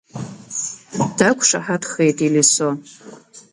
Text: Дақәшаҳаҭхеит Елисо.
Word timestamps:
Дақәшаҳаҭхеит 1.17 2.17
Елисо. 2.27 2.69